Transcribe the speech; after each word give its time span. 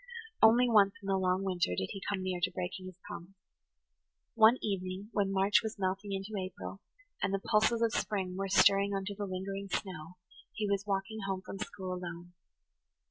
[Page 0.01 0.47
97] 0.47 0.49
Only 0.49 0.69
once 0.71 0.93
in 1.03 1.07
the 1.09 1.15
long 1.17 1.43
winter 1.43 1.75
did 1.77 1.89
he 1.91 2.01
come 2.09 2.23
near 2.23 2.39
to 2.41 2.49
breaking 2.49 2.87
his 2.87 2.97
promise. 3.07 3.35
One 4.33 4.57
evening, 4.63 5.09
when 5.13 5.31
March 5.31 5.61
was 5.61 5.77
melting 5.77 6.11
into 6.13 6.35
April, 6.43 6.81
and 7.21 7.31
the 7.31 7.37
pulses 7.37 7.83
of 7.83 7.93
spring 7.93 8.35
were 8.35 8.47
stirring 8.49 8.95
under 8.95 9.13
the 9.13 9.27
lingering 9.27 9.69
snow, 9.69 10.17
he 10.53 10.67
was 10.67 10.87
walking 10.87 11.19
home 11.27 11.43
from 11.45 11.59
school 11.59 11.93
alone. 11.93 12.33